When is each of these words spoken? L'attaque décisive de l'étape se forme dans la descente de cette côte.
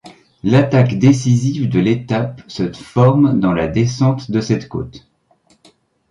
L'attaque 0.41 0.95
décisive 0.97 1.69
de 1.69 1.79
l'étape 1.79 2.41
se 2.47 2.73
forme 2.73 3.39
dans 3.39 3.53
la 3.53 3.67
descente 3.67 4.31
de 4.31 4.41
cette 4.41 4.67
côte. 4.67 5.07